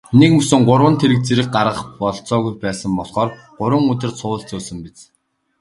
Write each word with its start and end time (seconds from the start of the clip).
Нэгмөсөн 0.19 0.61
гурван 0.69 0.95
тэрэг 1.01 1.19
зэрэг 1.27 1.47
гаргах 1.55 1.81
бололцоогүй 2.01 2.53
байсан 2.63 2.91
болохоор 2.97 3.29
гурван 3.59 3.85
өдөр 3.93 4.11
цувуулж 4.19 4.45
зөөсөн 4.49 4.77
биз. 4.85 4.97